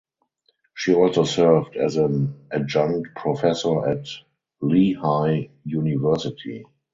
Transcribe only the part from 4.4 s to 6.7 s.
Lehigh University.